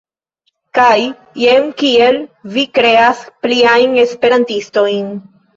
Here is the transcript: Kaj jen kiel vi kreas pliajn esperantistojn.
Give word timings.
Kaj 0.77 0.93
jen 1.41 1.67
kiel 1.83 2.19
vi 2.55 2.65
kreas 2.79 3.23
pliajn 3.47 3.97
esperantistojn. 4.07 5.17